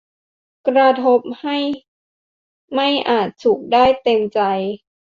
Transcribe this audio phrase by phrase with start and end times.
[0.67, 1.57] กระทบให้
[2.73, 4.39] ไม่อาจสุขได้เต็มใจ